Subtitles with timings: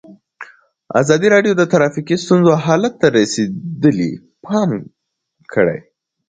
[1.01, 4.11] ازادي راډیو د ټرافیکي ستونزې حالت ته رسېدلي
[4.45, 4.69] پام
[5.53, 5.79] کړی.